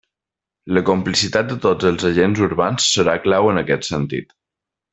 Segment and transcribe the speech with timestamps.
[0.77, 4.35] La complicitat de tots els agents urbans serà clau en aquest sentit.